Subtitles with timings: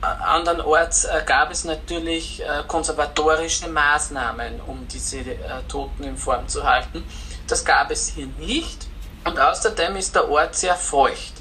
[0.00, 5.36] Andernorts äh, gab es natürlich äh, konservatorische Maßnahmen, um diese äh,
[5.68, 7.04] Toten in Form zu halten.
[7.48, 8.86] Das gab es hier nicht.
[9.24, 11.34] Und außerdem ist der Ort sehr feucht.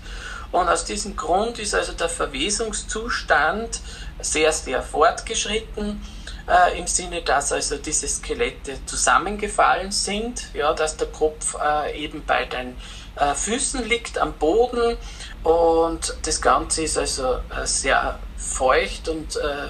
[0.52, 3.82] Und aus diesem Grund ist also der Verwesungszustand
[4.20, 6.02] sehr, sehr fortgeschritten,
[6.48, 12.26] äh, im Sinne, dass also diese Skelette zusammengefallen sind, ja, dass der Kopf äh, eben
[12.26, 12.78] bei den
[13.18, 14.98] äh, Füßen liegt am Boden
[15.44, 18.18] und das Ganze ist also sehr
[18.48, 19.70] feucht und äh,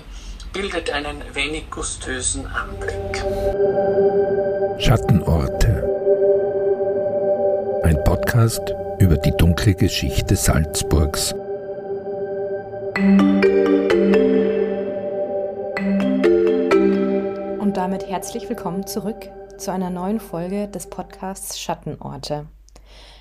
[0.54, 3.18] bildet einen wenig gustösen Anblick.
[4.80, 5.84] Schattenorte.
[7.84, 11.34] Ein Podcast über die dunkle Geschichte Salzburgs.
[17.60, 22.48] Und damit herzlich willkommen zurück zu einer neuen Folge des Podcasts Schattenorte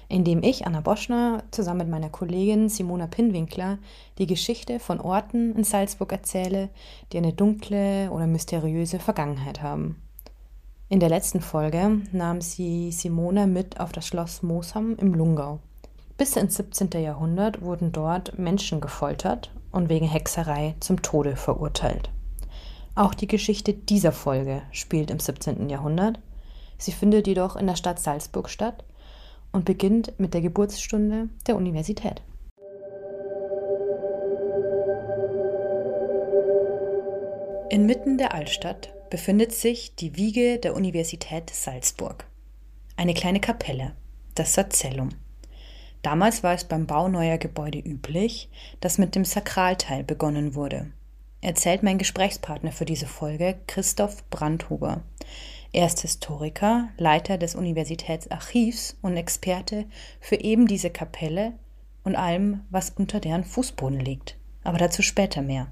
[0.08, 3.78] in dem ich, Anna Boschner, zusammen mit meiner Kollegin Simona Pinwinkler
[4.18, 6.68] die Geschichte von Orten in Salzburg erzähle,
[7.12, 10.00] die eine dunkle oder mysteriöse Vergangenheit haben.
[10.88, 15.58] In der letzten Folge nahm sie Simona mit auf das Schloss Moosham im Lungau.
[16.16, 16.90] Bis ins 17.
[17.02, 22.10] Jahrhundert wurden dort Menschen gefoltert und wegen Hexerei zum Tode verurteilt.
[22.94, 25.68] Auch die Geschichte dieser Folge spielt im 17.
[25.68, 26.20] Jahrhundert.
[26.78, 28.84] Sie findet jedoch in der Stadt Salzburg statt
[29.56, 32.22] und beginnt mit der Geburtsstunde der Universität.
[37.70, 42.26] Inmitten der Altstadt befindet sich die Wiege der Universität Salzburg.
[42.96, 43.96] Eine kleine Kapelle,
[44.34, 45.08] das Sacellum.
[46.02, 48.50] Damals war es beim Bau neuer Gebäude üblich,
[48.80, 50.92] dass mit dem Sakralteil begonnen wurde.
[51.40, 55.02] Erzählt mein Gesprächspartner für diese Folge, Christoph Brandhuber.
[55.76, 59.84] Er ist Historiker, Leiter des Universitätsarchivs und Experte
[60.20, 61.52] für eben diese Kapelle
[62.02, 64.38] und allem, was unter deren Fußboden liegt.
[64.64, 65.70] Aber dazu später mehr.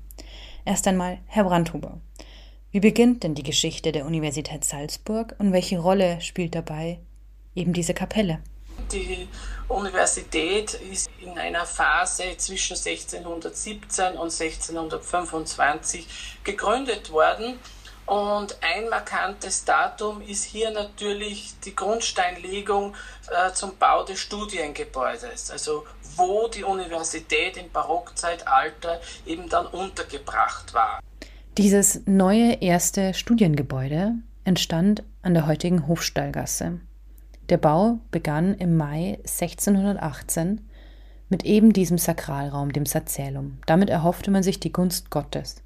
[0.66, 2.02] Erst einmal Herr Brandhuber.
[2.70, 7.00] Wie beginnt denn die Geschichte der Universität Salzburg und welche Rolle spielt dabei
[7.54, 8.40] eben diese Kapelle?
[8.92, 9.26] Die
[9.68, 16.06] Universität ist in einer Phase zwischen 1617 und 1625
[16.44, 17.58] gegründet worden
[18.06, 22.94] und ein markantes Datum ist hier natürlich die Grundsteinlegung
[23.30, 25.84] äh, zum Bau des Studiengebäudes, also
[26.16, 31.00] wo die Universität im Barockzeitalter eben dann untergebracht war.
[31.56, 34.12] Dieses neue erste Studiengebäude
[34.44, 36.80] entstand an der heutigen Hofstallgasse.
[37.48, 40.68] Der Bau begann im Mai 1618
[41.30, 43.58] mit eben diesem Sakralraum, dem Sacellum.
[43.66, 45.63] Damit erhoffte man sich die Gunst Gottes.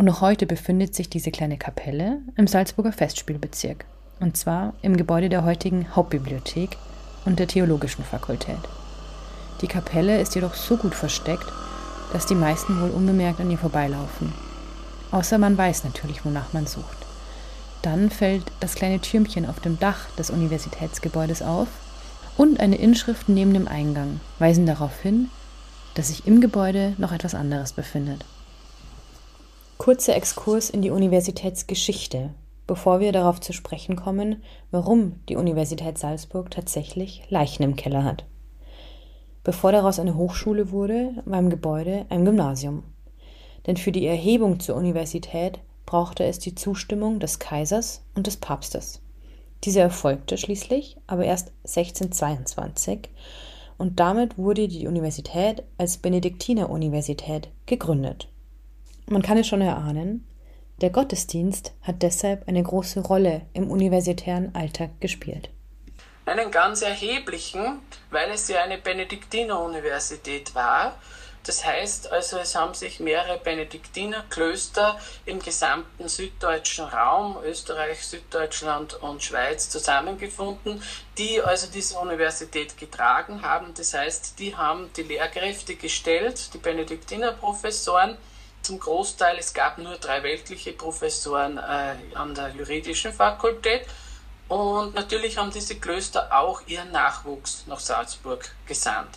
[0.00, 3.84] Und noch heute befindet sich diese kleine Kapelle im Salzburger Festspielbezirk.
[4.18, 6.78] Und zwar im Gebäude der heutigen Hauptbibliothek
[7.26, 8.56] und der Theologischen Fakultät.
[9.60, 11.44] Die Kapelle ist jedoch so gut versteckt,
[12.14, 14.32] dass die meisten wohl unbemerkt an ihr vorbeilaufen.
[15.10, 16.96] Außer man weiß natürlich, wonach man sucht.
[17.82, 21.68] Dann fällt das kleine Türmchen auf dem Dach des Universitätsgebäudes auf
[22.38, 25.28] und eine Inschrift neben dem Eingang weisen darauf hin,
[25.92, 28.24] dass sich im Gebäude noch etwas anderes befindet.
[29.80, 32.34] Kurzer Exkurs in die Universitätsgeschichte,
[32.66, 38.26] bevor wir darauf zu sprechen kommen, warum die Universität Salzburg tatsächlich Leichen im Keller hat.
[39.42, 42.82] Bevor daraus eine Hochschule wurde, war im Gebäude ein Gymnasium.
[43.66, 49.00] Denn für die Erhebung zur Universität brauchte es die Zustimmung des Kaisers und des Papstes.
[49.64, 53.08] Diese erfolgte schließlich, aber erst 1622
[53.78, 58.28] und damit wurde die Universität als Benediktineruniversität gegründet.
[59.12, 60.24] Man kann es schon erahnen,
[60.80, 65.50] der Gottesdienst hat deshalb eine große Rolle im universitären Alltag gespielt.
[66.26, 67.80] Einen ganz erheblichen,
[68.12, 70.94] weil es ja eine Benediktineruniversität war,
[71.42, 79.22] Das heißt also, es haben sich mehrere Benediktinerklöster im gesamten süddeutschen Raum, Österreich, Süddeutschland und
[79.22, 80.82] Schweiz zusammengefunden,
[81.16, 83.72] die also diese Universität getragen haben.
[83.74, 88.18] Das heißt, die haben die Lehrkräfte gestellt, die Benediktinerprofessoren,
[88.70, 93.84] zum Großteil, es gab nur drei weltliche Professoren äh, an der juridischen Fakultät.
[94.46, 99.10] Und natürlich haben diese Klöster auch ihren Nachwuchs nach Salzburg gesandt.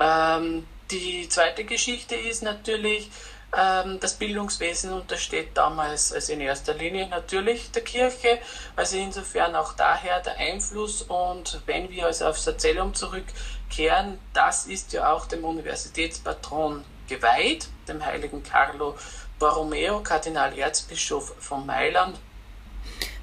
[0.00, 3.10] Ähm, die zweite Geschichte ist natürlich,
[3.54, 8.38] ähm, das Bildungswesen untersteht damals also in erster Linie natürlich der Kirche,
[8.74, 14.94] also insofern auch daher der Einfluss und wenn wir also aufs Erzählung zurückkehren, das ist
[14.94, 18.94] ja auch dem Universitätspatron geweiht, dem heiligen Carlo
[19.38, 22.18] Borromeo, Kardinal-Erzbischof von Mailand.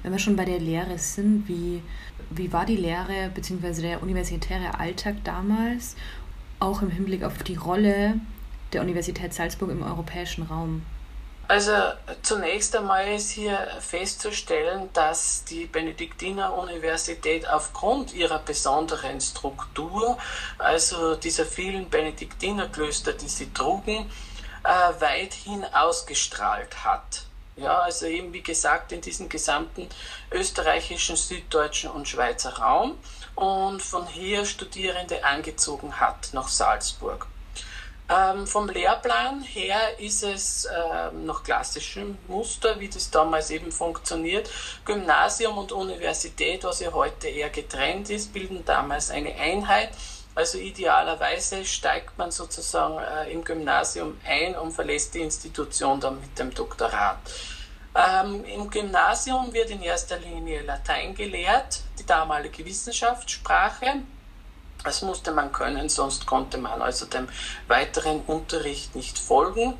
[0.02, 1.82] Wenn wir schon bei der Lehre sind, wie,
[2.30, 3.82] wie war die Lehre bzw.
[3.82, 5.96] der universitäre Alltag damals
[6.60, 8.14] auch im Hinblick auf die Rolle
[8.72, 10.82] der Universität Salzburg im europäischen Raum?
[11.48, 11.72] Also
[12.22, 20.18] zunächst einmal ist hier festzustellen, dass die Benediktiner-Universität aufgrund ihrer besonderen Struktur,
[20.58, 24.10] also dieser vielen Benediktinerklöster, die sie trugen,
[24.64, 27.22] äh, weithin ausgestrahlt hat.
[27.54, 29.88] Ja, also eben wie gesagt in diesem gesamten
[30.32, 32.98] österreichischen, süddeutschen und Schweizer Raum
[33.36, 37.26] und von hier Studierende angezogen hat nach Salzburg.
[38.08, 44.48] Ähm, vom Lehrplan her ist es ähm, nach klassischem Muster, wie das damals eben funktioniert.
[44.84, 49.90] Gymnasium und Universität, was ja heute eher getrennt ist, bilden damals eine Einheit.
[50.36, 56.38] Also idealerweise steigt man sozusagen äh, im Gymnasium ein und verlässt die Institution dann mit
[56.38, 57.18] dem Doktorat.
[57.96, 64.02] Ähm, Im Gymnasium wird in erster Linie Latein gelehrt, die damalige Wissenschaftssprache.
[64.86, 67.28] Das musste man können, sonst konnte man also dem
[67.66, 69.74] weiteren Unterricht nicht folgen.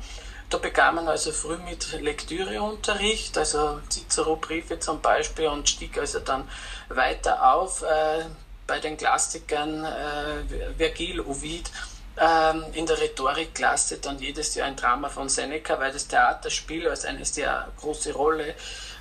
[0.49, 6.47] Da begann man also früh mit Lektüreunterricht, also Cicero-Briefe zum Beispiel und stieg also dann
[6.89, 8.25] weiter auf äh,
[8.65, 11.71] bei den Klassikern äh, Vergil, Ovid
[12.19, 17.05] ähm, in der Rhetorikklasse dann jedes Jahr ein Drama von Seneca, weil das Theaterspiel als
[17.05, 18.55] eine sehr große Rolle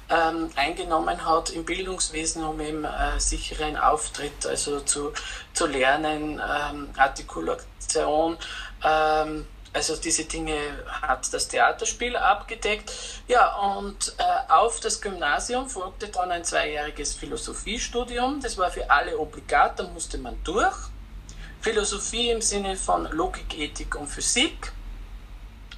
[0.09, 5.13] ähm, eingenommen hat im Bildungswesen, um eben äh, sicheren Auftritt also zu,
[5.53, 8.37] zu lernen, ähm, Artikulation,
[8.85, 10.57] ähm, also diese Dinge
[11.03, 12.91] hat das Theaterspiel abgedeckt.
[13.29, 18.41] Ja, und äh, auf das Gymnasium folgte dann ein zweijähriges Philosophiestudium.
[18.41, 20.75] Das war für alle obligat, da musste man durch.
[21.61, 24.73] Philosophie im Sinne von Logik, Ethik und Physik.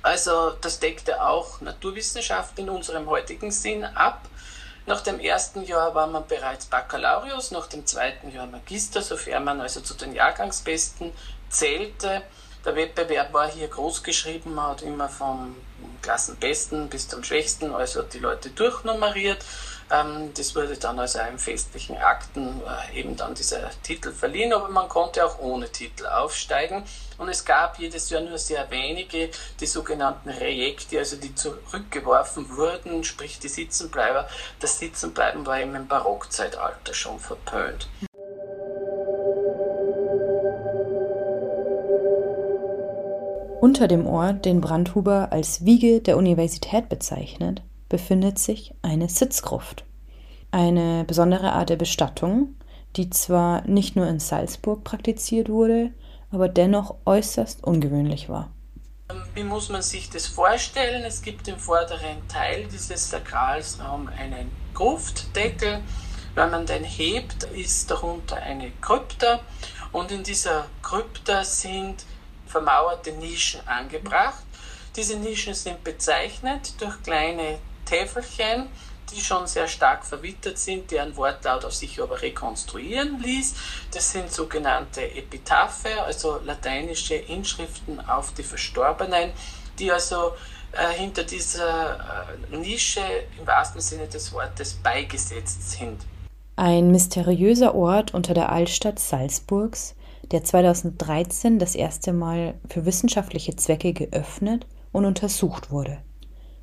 [0.09, 4.23] Also das deckte auch Naturwissenschaft in unserem heutigen Sinn ab.
[4.87, 9.61] Nach dem ersten Jahr war man bereits Baccalaureus, nach dem zweiten Jahr Magister, sofern man
[9.61, 11.13] also zu den Jahrgangsbesten
[11.51, 12.23] zählte.
[12.65, 15.55] Der Wettbewerb war hier groß geschrieben, man hat immer vom
[16.01, 19.45] Klassenbesten bis zum Schwächsten, also die Leute durchnummeriert.
[19.91, 22.61] Ähm, das wurde dann also im festlichen Akten
[22.93, 26.85] äh, eben dann dieser Titel verliehen, aber man konnte auch ohne Titel aufsteigen.
[27.17, 29.31] Und es gab jedes Jahr nur sehr wenige,
[29.61, 34.29] die sogenannten Rejekte, also die zurückgeworfen wurden, sprich die Sitzenbleiber.
[34.61, 37.89] Das Sitzenbleiben war eben im Barockzeitalter schon verpönt.
[43.61, 49.85] Unter dem Ort, den Brandhuber als Wiege der Universität bezeichnet, befindet sich eine Sitzgruft.
[50.51, 52.55] Eine besondere Art der Bestattung,
[52.97, 55.91] die zwar nicht nur in Salzburg praktiziert wurde,
[56.31, 58.51] aber dennoch äußerst ungewöhnlich war.
[59.35, 61.03] Wie muss man sich das vorstellen?
[61.05, 65.81] Es gibt im vorderen Teil dieses Sakralsraums einen Gruftdeckel.
[66.35, 69.41] Wenn man den hebt, ist darunter eine Krypta
[69.93, 72.05] und in dieser Krypta sind
[72.47, 74.45] vermauerte Nischen angebracht.
[74.95, 77.59] Diese Nischen sind bezeichnet durch kleine
[77.89, 78.69] Täfelchen,
[79.11, 83.55] die schon sehr stark verwittert sind, deren Wortlaut auf sich aber rekonstruieren ließ.
[83.93, 89.31] Das sind sogenannte Epitaphe, also lateinische Inschriften auf die Verstorbenen,
[89.79, 90.33] die also
[90.73, 93.01] äh, hinter dieser äh, Nische
[93.39, 96.05] im wahrsten Sinne des Wortes beigesetzt sind.
[96.57, 99.95] Ein mysteriöser Ort unter der Altstadt Salzburgs,
[100.31, 105.99] der 2013 das erste Mal für wissenschaftliche Zwecke geöffnet und untersucht wurde.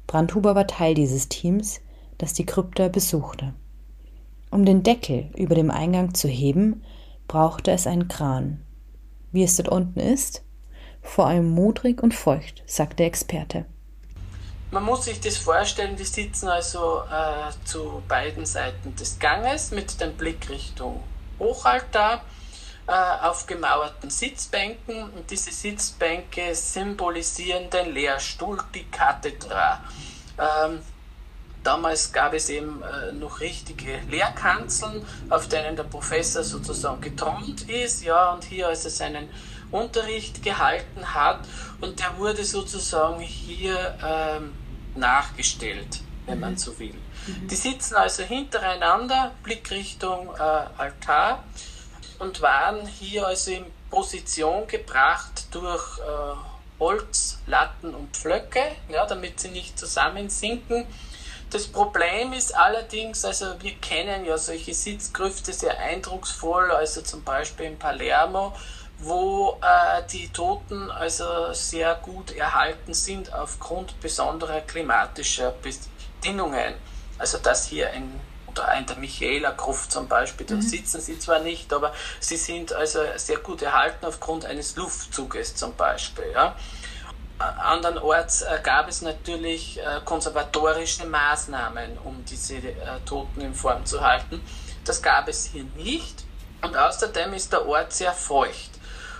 [0.07, 1.81] Brandhuber war Teil dieses Teams,
[2.17, 3.53] das die Krypta besuchte.
[4.51, 6.83] Um den Deckel über dem Eingang zu heben,
[7.27, 8.61] brauchte es einen Kran.
[9.31, 10.43] Wie es dort unten ist?
[11.01, 13.65] Vor allem modrig und feucht, sagt der Experte.
[14.71, 20.01] Man muss sich das vorstellen, wir sitzen also äh, zu beiden Seiten des Ganges mit
[20.01, 21.01] dem Blick Richtung
[21.39, 22.23] Hochaltar
[22.87, 29.83] äh, auf gemauerten Sitzbänken und diese Sitzbänke symbolisieren den Lehrstuhl, die Kathedra.
[30.37, 30.81] Ähm,
[31.63, 38.03] damals gab es eben äh, noch richtige Lehrkanzeln, auf denen der Professor sozusagen gethront ist,
[38.03, 39.29] ja, und hier also seinen
[39.71, 41.39] Unterricht gehalten hat
[41.81, 44.53] und der wurde sozusagen hier ähm,
[44.95, 46.57] nachgestellt, wenn man mhm.
[46.57, 46.93] so will.
[47.25, 47.47] Mhm.
[47.47, 50.41] Die sitzen also hintereinander, Blickrichtung äh,
[50.77, 51.43] Altar
[52.19, 59.39] und waren hier also in Position gebracht durch äh, Holz, Latten und Pflöcke, ja, damit
[59.39, 60.85] sie nicht zusammensinken.
[61.49, 67.67] Das Problem ist allerdings, also wir kennen ja solche Sitzgrüfte sehr eindrucksvoll, also zum Beispiel
[67.67, 68.53] in Palermo,
[68.97, 76.73] wo äh, die Toten also sehr gut erhalten sind aufgrund besonderer klimatischer Bedingungen.
[77.17, 78.19] Also dass hier ein
[78.55, 80.61] oder in der Michaela-Gruft zum Beispiel, da mhm.
[80.61, 85.75] sitzen sie zwar nicht, aber sie sind also sehr gut erhalten aufgrund eines Luftzuges zum
[85.75, 86.31] Beispiel.
[86.33, 86.55] Ja.
[87.37, 92.73] Andernorts äh, gab es natürlich äh, konservatorische Maßnahmen, um diese äh,
[93.05, 94.41] Toten in Form zu halten.
[94.85, 96.23] Das gab es hier nicht.
[96.61, 98.71] Und außerdem ist der Ort sehr feucht.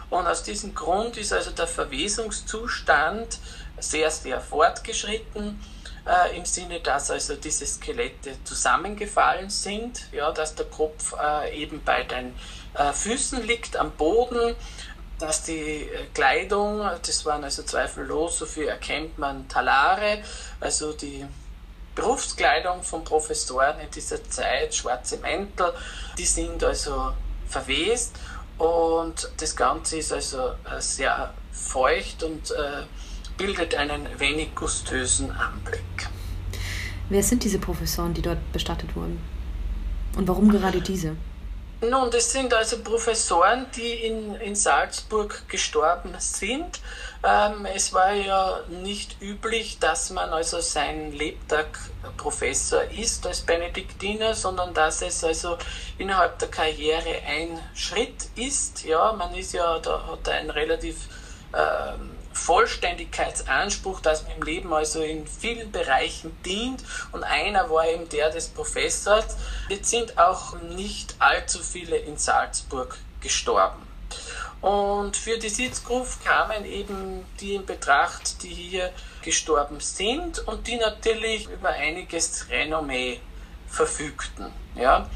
[0.10, 3.40] Und aus diesem Grund ist also der Verwesungszustand
[3.80, 5.60] sehr, sehr fortgeschritten
[6.06, 11.84] äh, im Sinne, dass also diese Skelette zusammengefallen sind, ja, dass der Kopf äh, eben
[11.84, 12.34] bei den
[12.76, 14.56] äh, Füßen liegt am Boden,
[15.20, 20.20] dass die äh, Kleidung, das waren also zweifellos, so viel erkennt man Talare,
[20.60, 21.26] also die
[21.96, 25.74] Berufskleidung von Professoren in dieser Zeit, schwarze Mäntel,
[26.18, 27.14] die sind also
[27.48, 28.16] verwest
[28.58, 32.84] und das Ganze ist also äh, sehr feucht und äh,
[33.38, 36.10] bildet einen wenig gustösen Anblick.
[37.10, 39.20] Wer sind diese Professoren, die dort bestattet wurden?
[40.18, 41.16] Und warum gerade diese?
[41.82, 46.80] Nun, das sind also Professoren, die in, in Salzburg gestorben sind.
[47.24, 51.78] Ähm, es war ja nicht üblich, dass man also sein Lebtag
[52.18, 55.58] Professor ist als Benediktiner, sondern dass es also
[55.98, 58.86] innerhalb der Karriere ein Schritt ist.
[58.86, 61.10] Ja, man ist ja, da hat ein relativ
[61.54, 68.08] ähm, Vollständigkeitsanspruch, dass man im Leben also in vielen Bereichen dient und einer war eben
[68.10, 69.38] der des Professors.
[69.70, 73.82] Jetzt sind auch nicht allzu viele in Salzburg gestorben.
[74.62, 80.78] Und für die Sitzgruft kamen eben die in Betracht, die hier gestorben sind und die
[80.78, 83.20] natürlich über einiges Renommee
[83.68, 84.52] verfügten.
[84.76, 85.10] Ja.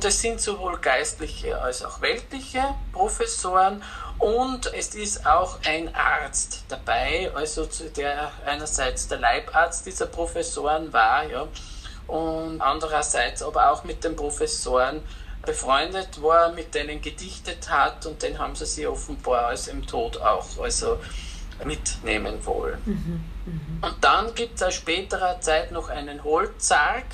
[0.00, 3.82] Das sind sowohl geistliche als auch weltliche Professoren
[4.18, 11.24] und es ist auch ein Arzt dabei, also der einerseits der Leibarzt dieser Professoren war,
[11.24, 11.46] ja,
[12.06, 15.02] und andererseits aber auch mit den Professoren
[15.44, 20.16] befreundet war, mit denen gedichtet hat und den haben sie sich offenbar aus dem Tod
[20.18, 20.98] auch also
[21.64, 22.78] mitnehmen wollen.
[22.86, 23.86] Mhm, mh.
[23.86, 27.04] Und dann gibt es aus späterer Zeit noch einen Holzsarg,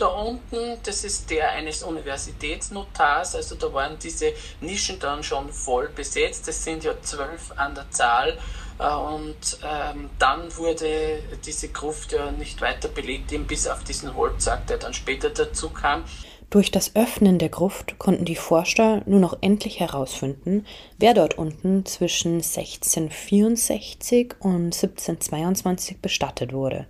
[0.00, 5.88] da unten, das ist der eines Universitätsnotars, also da waren diese Nischen dann schon voll
[5.88, 8.38] besetzt, das sind ja zwölf an der Zahl.
[8.78, 14.14] Äh, und ähm, dann wurde diese Gruft ja nicht weiter belegt, eben bis auf diesen
[14.16, 16.04] Holzsack, der dann später dazu kam.
[16.48, 20.66] Durch das Öffnen der Gruft konnten die Forscher nun auch endlich herausfinden,
[20.98, 26.88] wer dort unten zwischen 1664 und 1722 bestattet wurde.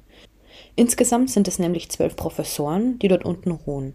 [0.77, 3.95] Insgesamt sind es nämlich zwölf Professoren, die dort unten ruhen.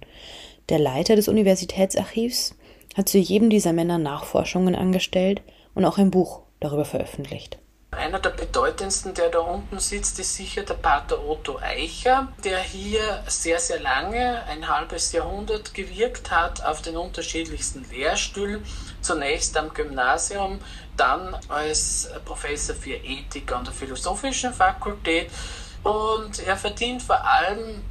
[0.70, 2.55] Der Leiter des Universitätsarchivs
[2.96, 5.41] hat zu jedem dieser Männer Nachforschungen angestellt
[5.74, 7.60] und auch ein Buch darüber veröffentlicht.
[7.91, 13.24] Einer der bedeutendsten, der da unten sitzt, ist sicher der Pater Otto Eicher, der hier
[13.27, 18.65] sehr, sehr lange, ein halbes Jahrhundert gewirkt hat auf den unterschiedlichsten Lehrstühlen.
[19.01, 20.60] Zunächst am Gymnasium,
[20.98, 25.29] dann als Professor für Ethik an der Philosophischen Fakultät
[25.86, 27.84] und er verdient vor allem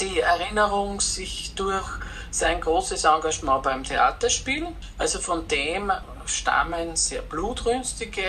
[0.00, 1.86] die Erinnerung sich durch
[2.32, 4.66] sein großes Engagement beim Theaterspiel.
[4.98, 5.92] Also von dem
[6.26, 8.24] stammen sehr blutrünstige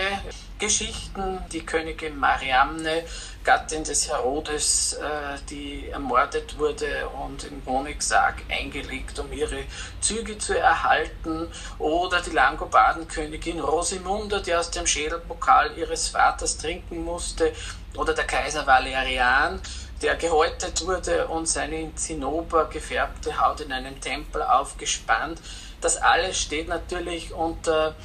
[0.60, 1.40] Geschichten.
[1.52, 3.02] Die Königin Mariamne,
[3.48, 9.64] Gattin des Herodes, äh, die ermordet wurde und im Honigsarg eingelegt, um ihre
[10.02, 11.50] Züge zu erhalten.
[11.78, 17.54] Oder die Langobardenkönigin Rosimunda, die aus dem Schädelpokal ihres Vaters trinken musste
[17.96, 19.62] oder der Kaiser Valerian,
[20.02, 25.40] der gehäutet wurde und seine in Zinnober gefärbte Haut in einem Tempel aufgespannt.
[25.80, 27.96] Das alles steht natürlich unter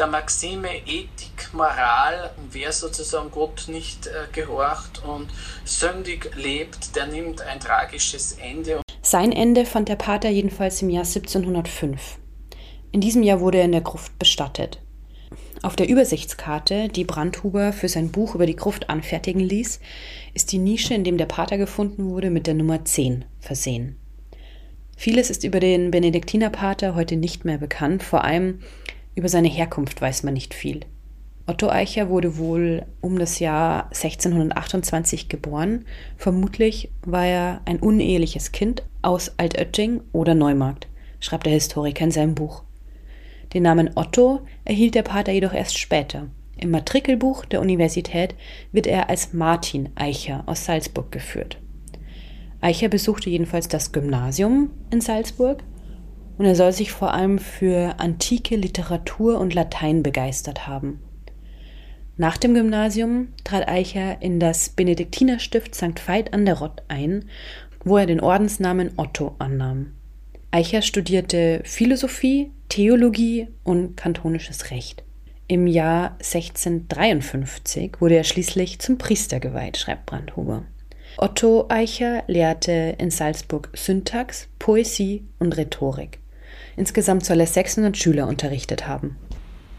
[0.00, 2.30] der Maxime Ethik, Moral.
[2.50, 5.28] Wer sozusagen Gott nicht äh, gehorcht und
[5.64, 8.80] sündig lebt, der nimmt ein tragisches Ende.
[9.02, 12.18] Sein Ende fand der Pater jedenfalls im Jahr 1705.
[12.92, 14.80] In diesem Jahr wurde er in der Gruft bestattet.
[15.62, 19.80] Auf der Übersichtskarte, die Brandhuber für sein Buch über die Gruft anfertigen ließ,
[20.32, 23.98] ist die Nische, in dem der Pater gefunden wurde, mit der Nummer 10 versehen.
[24.96, 28.60] Vieles ist über den Benediktinerpater heute nicht mehr bekannt, vor allem
[29.14, 30.80] über seine Herkunft weiß man nicht viel.
[31.46, 35.84] Otto Eicher wurde wohl um das Jahr 1628 geboren.
[36.16, 40.86] Vermutlich war er ein uneheliches Kind aus Altötting oder Neumarkt,
[41.18, 42.62] schreibt der Historiker in seinem Buch.
[43.52, 46.28] Den Namen Otto erhielt der Pater jedoch erst später.
[46.56, 48.36] Im Matrikelbuch der Universität
[48.70, 51.58] wird er als Martin Eicher aus Salzburg geführt.
[52.60, 55.64] Eicher besuchte jedenfalls das Gymnasium in Salzburg
[56.40, 60.98] und er soll sich vor allem für antike Literatur und Latein begeistert haben.
[62.16, 66.08] Nach dem Gymnasium trat Eicher in das Benediktinerstift St.
[66.08, 67.26] Veit an der Rott ein,
[67.84, 69.92] wo er den Ordensnamen Otto annahm.
[70.50, 75.04] Eicher studierte Philosophie, Theologie und kantonisches Recht.
[75.46, 80.62] Im Jahr 1653 wurde er schließlich zum Priester geweiht, schreibt Brandhuber.
[81.18, 86.18] Otto Eicher lehrte in Salzburg Syntax, Poesie und Rhetorik.
[86.76, 89.16] Insgesamt soll er 600 Schüler unterrichtet haben.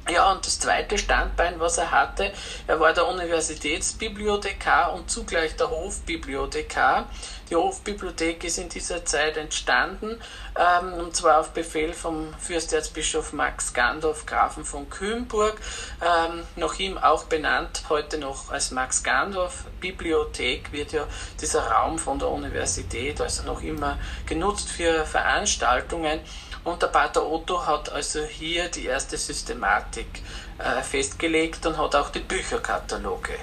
[0.10, 2.34] Ja, und das zweite Standbein, was er hatte,
[2.68, 7.08] er war der Universitätsbibliothekar und zugleich der Hofbibliothekar.
[7.50, 10.20] Die Hofbibliothek ist in dieser Zeit entstanden,
[10.58, 15.62] ähm, und zwar auf Befehl vom Fürsterzbischof Max Gandorf, Grafen von Kühnburg,
[16.02, 21.06] ähm, nach ihm auch benannt, heute noch als Max Gandorf Bibliothek wird ja
[21.40, 26.20] dieser Raum von der Universität also noch immer genutzt für Veranstaltungen.
[26.64, 30.22] Und der Pater Otto hat also hier die erste Systematik
[30.60, 33.34] äh, festgelegt und hat auch die Bücherkataloge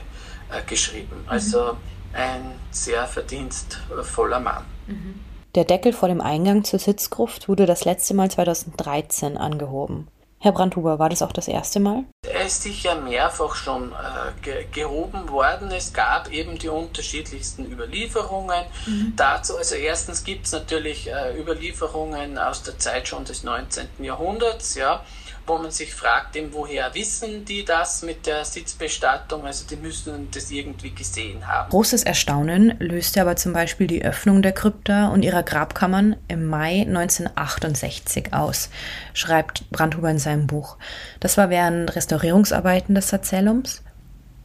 [0.50, 1.22] äh, geschrieben.
[1.22, 1.28] Mhm.
[1.28, 1.76] Also
[2.12, 4.64] ein sehr verdienstvoller Mann.
[4.86, 5.20] Mhm.
[5.54, 10.06] Der Deckel vor dem Eingang zur Sitzgruft wurde das letzte Mal 2013 angehoben.
[10.40, 12.04] Herr Brandhuber, war das auch das erste Mal?
[12.22, 15.70] Er ist sicher mehrfach schon äh, ge gehoben worden.
[15.72, 19.14] Es gab eben die unterschiedlichsten Überlieferungen mhm.
[19.16, 19.56] dazu.
[19.56, 23.88] Also erstens gibt es natürlich äh, Überlieferungen aus der Zeit schon des 19.
[23.98, 25.04] Jahrhunderts, ja
[25.48, 29.44] wo man sich fragt, eben, woher wissen die das mit der Sitzbestattung?
[29.44, 31.70] Also die müssen das irgendwie gesehen haben.
[31.70, 36.82] Großes Erstaunen löste aber zum Beispiel die Öffnung der Krypta und ihrer Grabkammern im Mai
[36.82, 38.70] 1968 aus,
[39.14, 40.76] schreibt Brandhuber in seinem Buch.
[41.20, 43.82] Das war während Restaurierungsarbeiten des Erzählums.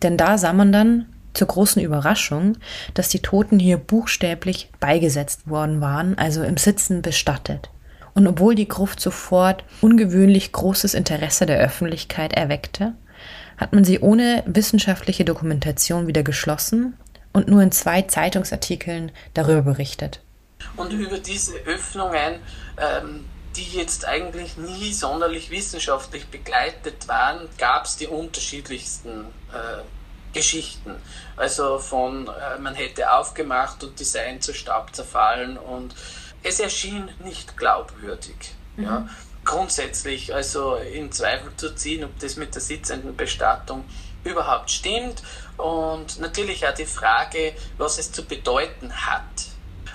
[0.01, 2.57] Denn da sah man dann, zur großen Überraschung,
[2.93, 7.69] dass die Toten hier buchstäblich beigesetzt worden waren, also im Sitzen bestattet.
[8.13, 12.93] Und obwohl die Gruft sofort ungewöhnlich großes Interesse der Öffentlichkeit erweckte,
[13.57, 16.97] hat man sie ohne wissenschaftliche Dokumentation wieder geschlossen
[17.31, 20.21] und nur in zwei Zeitungsartikeln darüber berichtet.
[20.75, 22.39] Und über diese Öffnungen,
[22.77, 29.81] ähm, die jetzt eigentlich nie sonderlich wissenschaftlich begleitet waren, gab es die unterschiedlichsten äh,
[30.33, 30.95] Geschichten.
[31.35, 35.93] Also von, äh, man hätte aufgemacht und die seien zu Staub zerfallen und
[36.43, 38.35] es erschien nicht glaubwürdig.
[38.75, 38.83] Mhm.
[38.83, 39.09] Ja.
[39.45, 43.83] Grundsätzlich also in Zweifel zu ziehen, ob das mit der sitzenden Bestattung
[44.23, 45.21] überhaupt stimmt
[45.57, 49.23] und natürlich auch die Frage, was es zu bedeuten hat.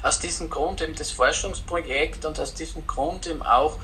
[0.03, 3.79] Aus diesem Grund eben das Forschungsprojekt und aus diesem Grund eben auch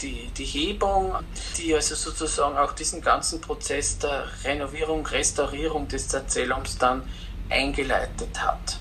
[0.00, 1.14] die, die Hebung,
[1.58, 7.02] die also sozusagen auch diesen ganzen Prozess der Renovierung, Restaurierung des Erzählums dann
[7.50, 8.80] eingeleitet hat.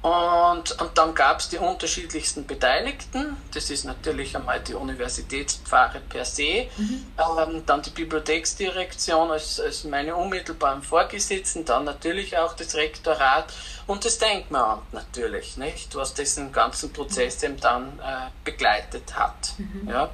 [0.00, 3.36] Und, und dann gab es die unterschiedlichsten Beteiligten.
[3.52, 7.04] Das ist natürlich einmal die Universitätspfarre per se, mhm.
[7.18, 13.52] ähm, dann die Bibliotheksdirektion als, als meine unmittelbaren Vorgesetzten, dann natürlich auch das Rektorat
[13.88, 19.54] und das Denkmalamt natürlich, nicht, was diesen ganzen Prozess eben dann äh, begleitet hat.
[19.58, 19.88] Mhm.
[19.88, 20.10] Ja.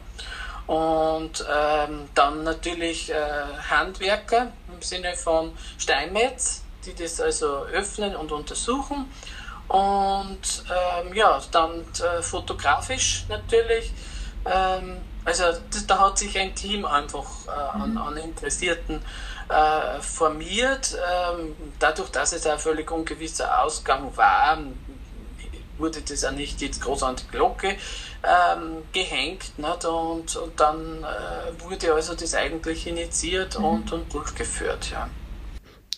[0.67, 3.15] Und ähm, dann natürlich äh,
[3.69, 9.11] Handwerker im Sinne von Steinmetz, die das also öffnen und untersuchen
[9.69, 13.93] und ähm, ja, dann äh, fotografisch natürlich.
[14.45, 17.99] Ähm, also das, da hat sich ein Team einfach äh, an, mhm.
[17.99, 19.01] an, Interessierten
[19.49, 20.97] äh, formiert.
[20.97, 24.59] Ähm, dadurch, dass es ein völlig ungewisser Ausgang war,
[25.79, 27.69] wurde das auch nicht jetzt groß an die Glocke
[28.23, 29.59] ähm, gehängt.
[29.59, 29.85] Nicht?
[29.87, 33.65] Und, und dann äh, wurde also das eigentlich initiiert mhm.
[33.65, 34.91] und, und durchgeführt.
[34.91, 35.09] Ja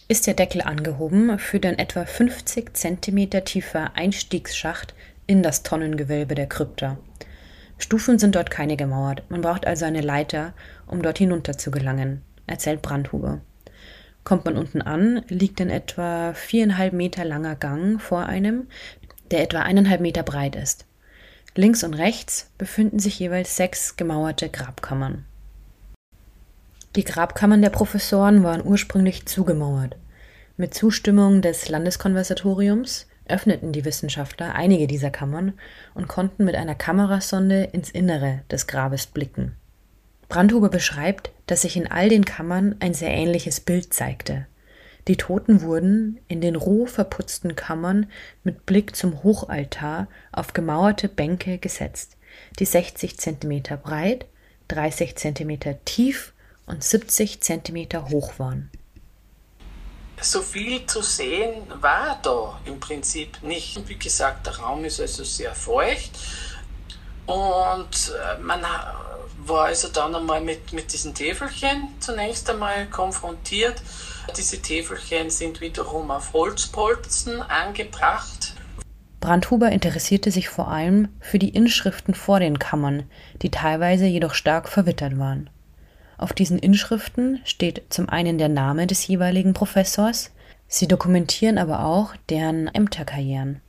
[0.09, 4.95] ist der Deckel angehoben, führt ein etwa 50 cm tiefer Einstiegsschacht
[5.27, 6.99] in das Tonnengewölbe der Krypta.
[7.79, 10.55] Stufen sind dort keine gemauert, man braucht also eine Leiter,
[10.87, 13.41] um dort hinunter zu gelangen, erzählt Brandhuber.
[14.25, 18.69] Kommt man unten an, liegt ein etwa viereinhalb Meter langer Gang vor einem,
[19.31, 20.87] der etwa eineinhalb Meter breit ist.
[21.55, 25.25] Links und rechts befinden sich jeweils sechs gemauerte Grabkammern.
[26.97, 29.97] Die Grabkammern der Professoren waren ursprünglich zugemauert.
[30.57, 35.53] Mit Zustimmung des Landeskonservatoriums öffneten die Wissenschaftler einige dieser Kammern
[35.93, 39.55] und konnten mit einer Kamerasonde ins Innere des Grabes blicken.
[40.31, 44.47] Brandhuber beschreibt, dass sich in all den Kammern ein sehr ähnliches Bild zeigte.
[45.07, 48.07] Die Toten wurden in den roh verputzten Kammern
[48.43, 52.17] mit Blick zum Hochaltar auf gemauerte Bänke gesetzt,
[52.59, 54.25] die 60 Zentimeter breit,
[54.69, 56.33] 30 Zentimeter tief
[56.67, 58.71] und 70 Zentimeter hoch waren.
[60.21, 63.87] So viel zu sehen war da im Prinzip nicht.
[63.89, 66.11] Wie gesagt, der Raum ist also sehr feucht
[67.27, 68.63] und äh, man
[69.47, 73.83] war also dann einmal mit, mit diesen Täfelchen zunächst einmal konfrontiert.
[74.37, 78.55] Diese Täfelchen sind wiederum auf Holzpolzen angebracht.
[79.21, 83.11] Brandhuber interessierte sich vor allem für die Inschriften vor den Kammern,
[83.43, 85.51] die teilweise jedoch stark verwittert waren.
[86.19, 90.31] Auf diesen Inschriften steht zum einen der Name des jeweiligen Professors,
[90.69, 93.61] sie dokumentieren aber auch deren Ämterkarrieren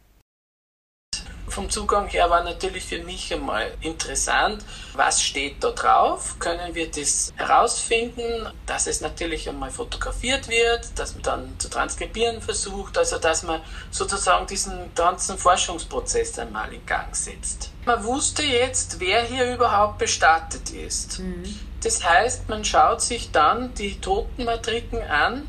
[1.57, 6.35] vom Zugang her war natürlich für mich einmal interessant, was steht da drauf?
[6.37, 12.41] Können wir das herausfinden, dass es natürlich einmal fotografiert wird, dass man dann zu transkribieren
[12.41, 17.71] versucht, also dass man sozusagen diesen ganzen Forschungsprozess einmal in Gang setzt.
[17.85, 21.19] Man wusste jetzt, wer hier überhaupt bestattet ist.
[21.19, 21.43] Mhm.
[21.87, 25.47] Das heißt, man schaut sich dann die Totenmatriken an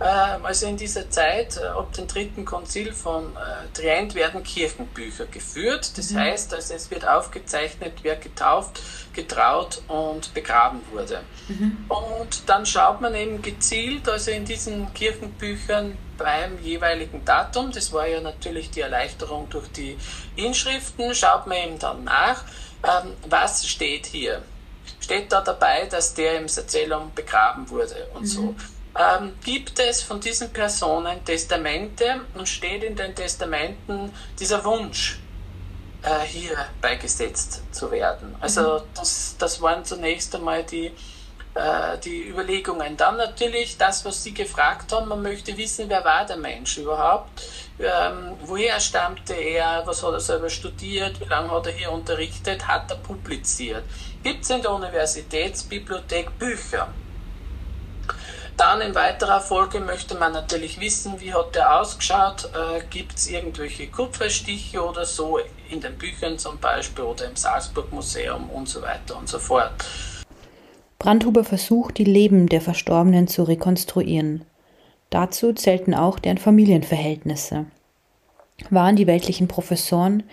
[0.00, 5.26] ähm, also in dieser Zeit, äh, ab dem dritten Konzil von äh, Trient, werden Kirchenbücher
[5.26, 5.96] geführt.
[5.96, 6.18] Das mhm.
[6.18, 8.80] heißt, also es wird aufgezeichnet, wer getauft,
[9.12, 11.20] getraut und begraben wurde.
[11.46, 11.84] Mhm.
[11.88, 18.08] Und dann schaut man eben gezielt, also in diesen Kirchenbüchern beim jeweiligen Datum, das war
[18.08, 19.96] ja natürlich die Erleichterung durch die
[20.34, 22.42] Inschriften, schaut man eben dann nach,
[22.82, 24.42] ähm, was steht hier.
[25.08, 28.26] Steht da dabei, dass der im Erzählung begraben wurde und mhm.
[28.26, 28.54] so
[28.94, 35.18] ähm, gibt es von diesen Personen Testamente und steht in den Testamenten dieser Wunsch,
[36.02, 38.36] äh, hier beigesetzt zu werden.
[38.38, 38.82] Also mhm.
[38.94, 40.92] das, das waren zunächst einmal die,
[41.54, 42.94] äh, die Überlegungen.
[42.98, 47.30] Dann natürlich das, was Sie gefragt haben, man möchte wissen, wer war der Mensch überhaupt,
[47.80, 52.66] ähm, woher stammte er, was hat er selber studiert, wie lange hat er hier unterrichtet,
[52.66, 53.84] hat er publiziert.
[54.22, 56.88] Gibt es in der Universitätsbibliothek Bücher?
[58.56, 63.28] Dann in weiterer Folge möchte man natürlich wissen, wie hat der ausgeschaut, äh, gibt es
[63.28, 65.38] irgendwelche Kupferstiche oder so
[65.70, 69.70] in den Büchern zum Beispiel oder im Salzburg Museum und so weiter und so fort.
[70.98, 74.44] Brandhuber versucht, die Leben der Verstorbenen zu rekonstruieren.
[75.10, 77.66] Dazu zählten auch deren Familienverhältnisse.
[78.70, 80.24] Waren die weltlichen Professoren,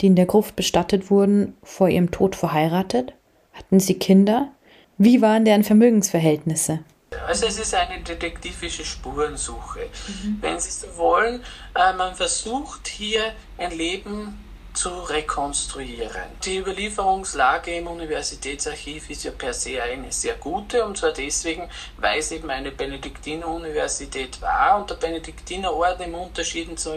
[0.00, 3.12] die in der Gruft bestattet wurden, vor ihrem Tod verheiratet?
[3.52, 4.50] Hatten sie Kinder?
[4.96, 6.80] Wie waren deren Vermögensverhältnisse?
[7.26, 9.80] Also es ist eine detektivische Spurensuche.
[10.08, 10.38] Mhm.
[10.40, 11.42] Wenn Sie so wollen,
[11.74, 14.43] äh, man versucht hier ein Leben
[14.74, 16.22] zu rekonstruieren.
[16.44, 22.18] Die Überlieferungslage im Universitätsarchiv ist ja per se eine sehr gute und zwar deswegen, weil
[22.18, 26.94] es eben eine Benediktineruniversität war und der Benediktinerorden im Unterschied zum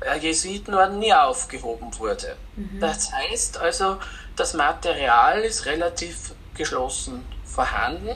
[0.00, 2.36] äh, Jesuitenorden nie aufgehoben wurde.
[2.56, 2.80] Mhm.
[2.80, 3.96] Das heißt also,
[4.36, 8.10] das Material ist relativ geschlossen vorhanden.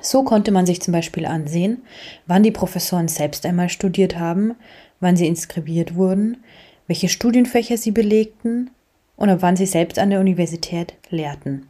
[0.00, 1.84] So konnte man sich zum Beispiel ansehen,
[2.26, 4.56] wann die Professoren selbst einmal studiert haben,
[5.00, 6.42] wann sie inskribiert wurden,
[6.86, 8.70] welche Studienfächer sie belegten
[9.16, 11.68] und ab wann sie selbst an der Universität lehrten.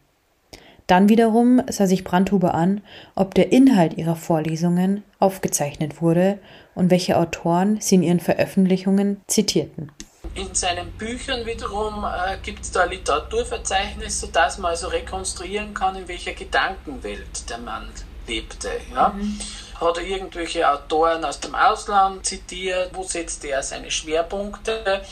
[0.87, 2.83] Dann wiederum sah sich Brandhuber an,
[3.14, 6.38] ob der Inhalt ihrer Vorlesungen aufgezeichnet wurde
[6.75, 9.92] und welche Autoren sie in ihren Veröffentlichungen zitierten.
[10.35, 16.09] In seinen Büchern wiederum äh, gibt es da Literaturverzeichnis, sodass man also rekonstruieren kann, in
[16.09, 17.88] welcher Gedankenwelt der Mann
[18.27, 18.68] lebte.
[18.94, 19.11] Ja?
[19.11, 19.38] Mhm.
[19.83, 22.90] Hat er irgendwelche Autoren aus dem Ausland zitiert?
[22.95, 25.05] Wo setzt er seine Schwerpunkte?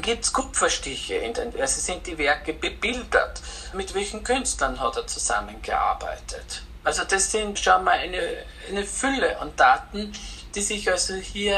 [0.00, 3.42] Gibt es Kupferstiche in den, also sind die Werke bebildert?
[3.74, 6.62] Mit welchen Künstlern hat er zusammengearbeitet?
[6.84, 10.12] Also das sind schon mal eine, eine Fülle an Daten,
[10.54, 11.56] die sich also hier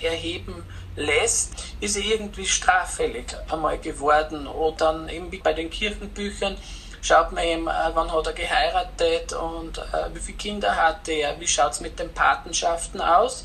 [0.00, 0.64] äh, erheben
[0.96, 6.56] lässt, ist er irgendwie straffällig einmal geworden oder dann eben bei den Kirchenbüchern
[7.04, 11.38] schaut man eben, äh, wann hat er geheiratet und äh, wie viele Kinder hatte er,
[11.38, 13.44] wie schaut es mit den Patenschaften aus.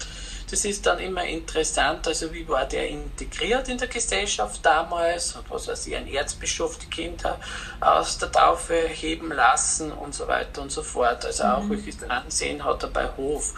[0.49, 5.43] Das ist dann immer interessant, also wie war der integriert in der Gesellschaft damals, hat
[5.49, 7.37] was weiß ich, ein Erzbischof die Kinder
[7.81, 11.23] aus der Taufe heben lassen und so weiter und so fort.
[11.25, 11.71] Also auch mhm.
[11.71, 13.53] welches Ansehen hat er bei Hof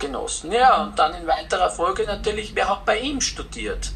[0.00, 0.50] genossen.
[0.50, 3.92] Ja, und dann in weiterer Folge natürlich, wer hat bei ihm studiert?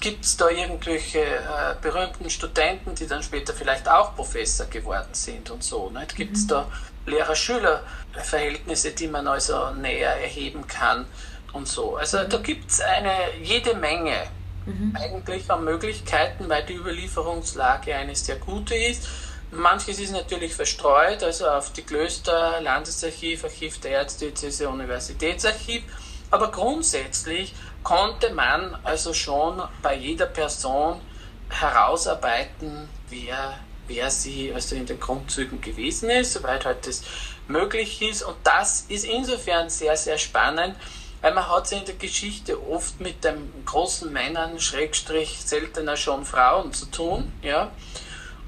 [0.00, 5.50] Gibt es da irgendwelche äh, berühmten Studenten, die dann später vielleicht auch Professor geworden sind
[5.50, 5.92] und so.
[6.16, 6.48] Gibt es mhm.
[6.48, 6.68] da
[7.06, 11.06] Lehrer-Schüler-Verhältnisse, die man also näher erheben kann
[11.52, 11.96] und so.
[11.96, 12.28] Also mhm.
[12.28, 13.12] da gibt es eine
[13.42, 14.14] jede Menge
[14.66, 14.96] mhm.
[14.96, 19.08] eigentlich an Möglichkeiten, weil die Überlieferungslage eine sehr gute ist.
[19.52, 25.82] Manches ist natürlich verstreut, also auf die Klöster, Landesarchiv, Archiv der Erzdiözese, Universitätsarchiv.
[26.30, 31.00] Aber grundsätzlich konnte man also schon bei jeder Person
[31.48, 37.02] herausarbeiten, wer, wer sie also in den Grundzügen gewesen ist, soweit halt das
[37.46, 38.22] möglich ist.
[38.22, 40.74] Und das ist insofern sehr, sehr spannend,
[41.20, 46.24] weil man hat sich in der Geschichte oft mit den großen Männern, Schrägstrich seltener schon
[46.24, 47.32] Frauen zu tun.
[47.42, 47.70] Ja.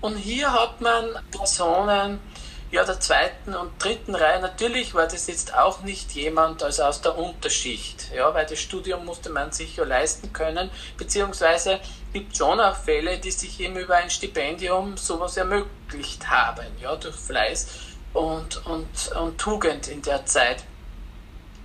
[0.00, 2.20] Und hier hat man Personen,
[2.70, 7.00] ja, der zweiten und dritten Reihe, natürlich war das jetzt auch nicht jemand also aus
[7.00, 11.80] der Unterschicht, ja, weil das Studium musste man sich ja leisten können, beziehungsweise
[12.12, 17.16] gibt schon auch Fälle, die sich eben über ein Stipendium sowas ermöglicht haben, ja, durch
[17.16, 17.68] Fleiß
[18.12, 20.64] und, und, und Tugend in der Zeit.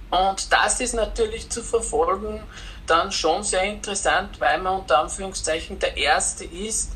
[0.09, 2.43] Und das ist natürlich zu verfolgen
[2.85, 6.91] dann schon sehr interessant, weil man unter Anführungszeichen der Erste ist,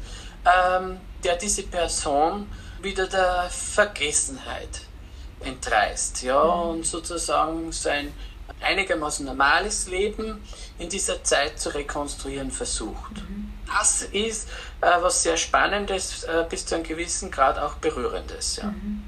[0.45, 2.47] ähm, der diese Person
[2.81, 4.81] wieder der Vergessenheit
[5.41, 6.69] entreißt ja, mhm.
[6.69, 8.11] und sozusagen sein
[8.61, 10.41] einigermaßen normales Leben
[10.79, 13.15] in dieser Zeit zu rekonstruieren versucht.
[13.29, 13.51] Mhm.
[13.67, 14.49] Das ist
[14.81, 18.57] äh, was sehr Spannendes, äh, bis zu einem gewissen Grad auch Berührendes.
[18.57, 18.65] Ja.
[18.65, 19.03] Mhm.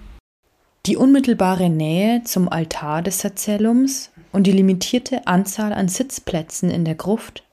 [0.85, 6.95] Die unmittelbare Nähe zum Altar des Erzählums und die limitierte Anzahl an Sitzplätzen in der
[6.95, 7.43] Gruft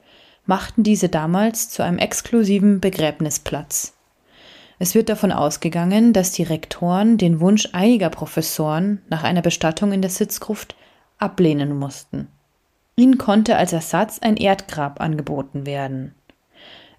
[0.45, 3.96] machten diese damals zu einem exklusiven Begräbnisplatz.
[4.79, 10.03] Es wird davon ausgegangen, dass die Rektoren den Wunsch einiger Professoren nach einer Bestattung in
[10.03, 10.75] der Sitzgruft
[11.19, 12.29] ablehnen mussten.
[12.95, 16.15] Ihnen konnte als Ersatz ein Erdgrab angeboten werden.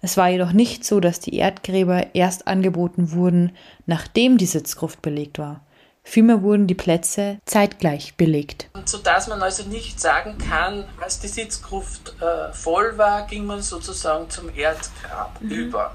[0.00, 3.52] Es war jedoch nicht so, dass die Erdgräber erst angeboten wurden,
[3.86, 5.60] nachdem die Sitzgruft belegt war.
[6.04, 8.70] Vielmehr wurden die Plätze zeitgleich belegt.
[8.86, 14.30] Sodass man also nicht sagen kann, als die Sitzgruft äh, voll war, ging man sozusagen
[14.30, 15.50] zum Erdgrab mhm.
[15.50, 15.94] über.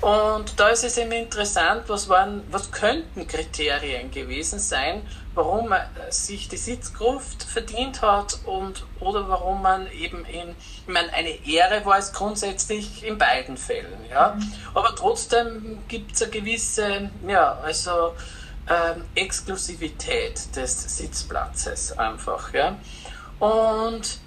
[0.00, 5.02] Und da ist es eben interessant, was, waren, was könnten Kriterien gewesen sein,
[5.34, 5.80] warum man
[6.10, 11.84] sich die Sitzgruft verdient hat und oder warum man eben in, ich meine, eine Ehre
[11.84, 14.34] war es grundsätzlich in beiden Fällen, ja.
[14.36, 14.52] Mhm.
[14.74, 18.14] Aber trotzdem gibt es eine gewisse, ja, also
[18.68, 22.76] ähm, Exklusivität des Sitzplatzes einfach, ja.
[23.40, 24.18] Und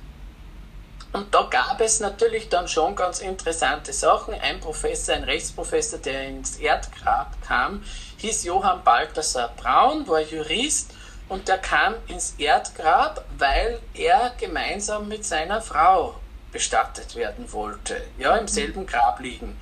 [1.14, 4.34] und da gab es natürlich dann schon ganz interessante Sachen.
[4.34, 7.84] Ein Professor, ein Rechtsprofessor, der ins Erdgrab kam,
[8.18, 10.92] hieß Johann Balthasar Braun, war Jurist
[11.28, 16.16] und der kam ins Erdgrab, weil er gemeinsam mit seiner Frau
[16.52, 19.58] bestattet werden wollte, ja, im selben Grab liegen.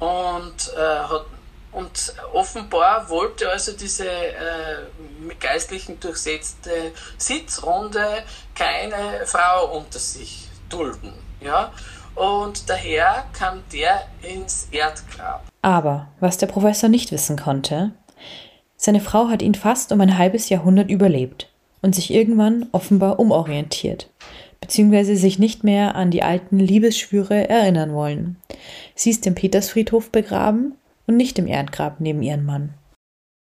[0.00, 1.26] Und, äh, hat,
[1.72, 4.78] und offenbar wollte also diese äh,
[5.20, 8.24] mit Geistlichen durchsetzte Sitzrunde
[8.56, 11.12] keine Frau unter sich dulden.
[11.40, 11.72] Ja?
[12.14, 15.44] Und daher kam der ins Erdgrab.
[15.62, 17.92] Aber was der Professor nicht wissen konnte,
[18.76, 21.50] seine Frau hat ihn fast um ein halbes Jahrhundert überlebt
[21.82, 24.10] und sich irgendwann offenbar umorientiert,
[24.60, 28.36] beziehungsweise sich nicht mehr an die alten Liebesschwüre erinnern wollen.
[28.94, 30.74] Sie ist im Petersfriedhof begraben
[31.06, 32.74] und nicht im Erdgrab neben ihrem Mann.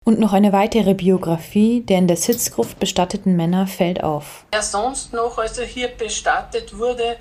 [0.07, 4.45] Und noch eine weitere Biografie der in der Sitzgruft bestatteten Männer fällt auf.
[4.53, 7.17] Wer sonst noch also hier bestattet wurde,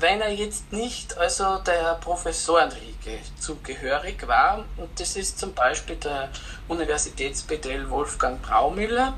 [0.00, 4.64] wenn er jetzt nicht also der Professorenriege zugehörig war.
[4.78, 6.28] Und das ist zum Beispiel der
[6.66, 9.14] Universitätspedell Wolfgang Braumüller.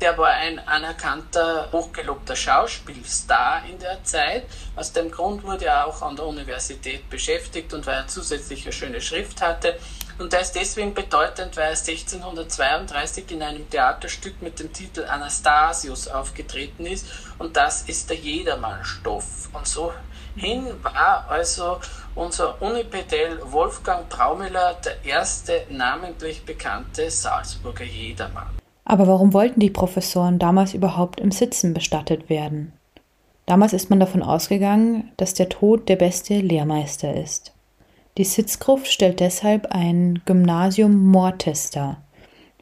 [0.00, 4.44] Der war ein anerkannter, hochgelobter Schauspielstar in der Zeit.
[4.76, 8.72] Aus dem Grund wurde er auch an der Universität beschäftigt und weil er zusätzlich eine
[8.72, 9.76] schöne Schrift hatte.
[10.18, 16.08] Und der ist deswegen bedeutend, weil er 1632 in einem Theaterstück mit dem Titel Anastasius
[16.08, 17.06] aufgetreten ist.
[17.38, 19.48] Und das ist der Jedermannstoff.
[19.52, 19.92] Und so
[20.34, 21.78] hin war also
[22.16, 28.48] unser Unipedell Wolfgang Traumüller der erste namentlich bekannte Salzburger Jedermann.
[28.84, 32.72] Aber warum wollten die Professoren damals überhaupt im Sitzen bestattet werden?
[33.46, 37.52] Damals ist man davon ausgegangen, dass der Tod der beste Lehrmeister ist.
[38.18, 42.02] Die Sitzgruft stellt deshalb ein Gymnasium Mortis dar,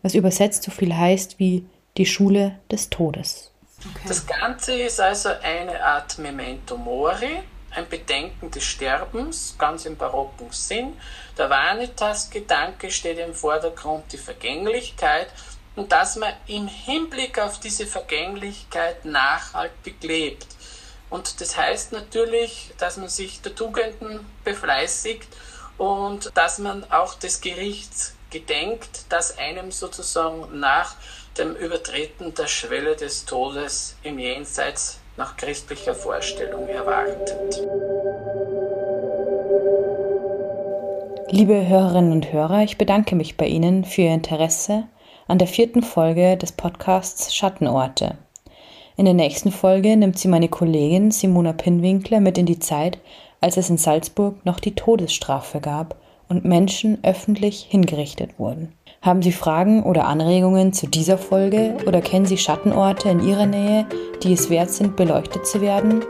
[0.03, 1.65] was übersetzt so viel heißt wie
[1.97, 3.51] die Schule des Todes.
[3.81, 4.05] Okay.
[4.07, 7.39] Das Ganze ist also eine Art Memento Mori,
[7.71, 10.93] ein Bedenken des Sterbens, ganz im barocken Sinn.
[11.39, 15.29] Der Vanitas-Gedanke steht im Vordergrund, die Vergänglichkeit
[15.75, 20.56] und dass man im Hinblick auf diese Vergänglichkeit nachhaltig lebt.
[21.17, 25.27] Und das heißt natürlich, dass man sich der Tugenden befleißigt
[25.79, 30.95] und dass man auch des Gerichts gedenkt, das einem sozusagen nach
[31.39, 37.63] dem Übertreten der Schwelle des Todes im Jenseits nach christlicher Vorstellung erwartet.
[41.31, 44.85] Liebe Hörerinnen und Hörer, ich bedanke mich bei Ihnen für Ihr Interesse
[45.29, 48.19] an der vierten Folge des Podcasts Schattenorte.
[48.99, 52.97] In der nächsten Folge nimmt sie meine Kollegin Simona Pinwinkler mit in die Zeit,
[53.43, 55.97] als es in Salzburg noch die Todesstrafe gab
[56.29, 58.73] und Menschen öffentlich hingerichtet wurden.
[59.03, 63.87] Haben Sie Fragen oder Anregungen zu dieser Folge oder kennen Sie Schattenorte in Ihrer Nähe,
[64.23, 66.03] die es wert sind, beleuchtet zu werden?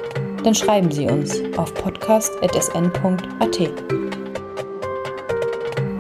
[0.44, 3.61] Dann schreiben Sie uns auf podcast.sn.at.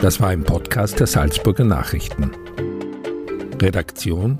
[0.00, 2.30] Das war ein Podcast der Salzburger Nachrichten.
[3.60, 4.38] Redaktion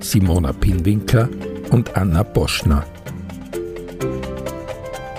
[0.00, 1.30] Simona Pinwinkler
[1.72, 2.84] und Anna Boschner.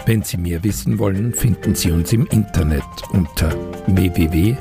[0.05, 3.53] Wenn Sie mehr wissen wollen, finden Sie uns im Internet unter
[3.87, 4.53] www.sn.at.